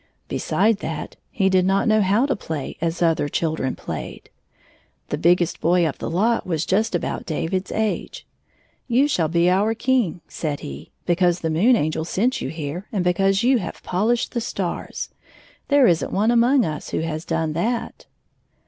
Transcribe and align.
Beside 0.27 0.77
that, 0.77 1.15
he 1.29 1.47
did 1.47 1.63
not 1.63 1.87
know 1.87 2.01
how 2.01 2.25
to 2.25 2.35
play 2.35 2.75
as 2.81 3.03
other 3.03 3.29
children 3.29 3.75
played. 3.75 4.31
The 5.09 5.17
biggest 5.19 5.61
boy 5.61 5.87
of 5.87 5.99
the 5.99 6.09
lot 6.09 6.47
was 6.47 6.65
just 6.65 6.95
about 6.95 7.27
David's 7.27 7.71
age. 7.71 8.25
"You 8.87 9.07
shall 9.07 9.27
be 9.27 9.47
our 9.47 9.75
king," 9.75 10.21
said 10.27 10.61
he, 10.61 10.89
"because 11.05 11.41
the 11.41 11.51
Moon 11.51 11.75
Angel 11.75 12.03
sent 12.03 12.41
you 12.41 12.49
here 12.49 12.87
and 12.91 13.03
because 13.03 13.43
you 13.43 13.59
have 13.59 13.83
poHshed 13.83 14.31
the 14.31 14.41
stars. 14.41 15.09
There 15.67 15.85
is 15.85 16.01
n't 16.03 16.11
one 16.11 16.31
among 16.31 16.65
us 16.65 16.89
who 16.89 17.01
has 17.01 17.23
done 17.23 17.53
that." 17.53 18.07